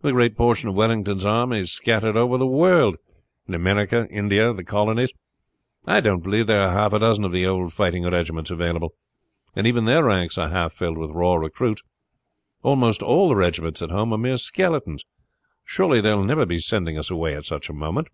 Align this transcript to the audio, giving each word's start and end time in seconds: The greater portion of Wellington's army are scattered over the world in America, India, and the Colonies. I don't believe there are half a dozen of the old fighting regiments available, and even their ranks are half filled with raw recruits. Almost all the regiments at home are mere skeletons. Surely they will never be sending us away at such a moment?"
The 0.00 0.10
greater 0.10 0.34
portion 0.34 0.68
of 0.68 0.74
Wellington's 0.74 1.24
army 1.24 1.60
are 1.60 1.64
scattered 1.66 2.16
over 2.16 2.36
the 2.36 2.48
world 2.48 2.96
in 3.46 3.54
America, 3.54 4.08
India, 4.10 4.50
and 4.50 4.58
the 4.58 4.64
Colonies. 4.64 5.12
I 5.86 6.00
don't 6.00 6.20
believe 6.24 6.48
there 6.48 6.62
are 6.62 6.72
half 6.72 6.92
a 6.92 6.98
dozen 6.98 7.22
of 7.22 7.30
the 7.30 7.46
old 7.46 7.72
fighting 7.72 8.02
regiments 8.02 8.50
available, 8.50 8.96
and 9.54 9.68
even 9.68 9.84
their 9.84 10.02
ranks 10.02 10.36
are 10.36 10.48
half 10.48 10.72
filled 10.72 10.98
with 10.98 11.12
raw 11.12 11.36
recruits. 11.36 11.84
Almost 12.64 13.04
all 13.04 13.28
the 13.28 13.36
regiments 13.36 13.80
at 13.80 13.92
home 13.92 14.12
are 14.12 14.18
mere 14.18 14.36
skeletons. 14.38 15.04
Surely 15.64 16.00
they 16.00 16.12
will 16.12 16.24
never 16.24 16.44
be 16.44 16.58
sending 16.58 16.98
us 16.98 17.08
away 17.08 17.36
at 17.36 17.46
such 17.46 17.68
a 17.70 17.72
moment?" 17.72 18.08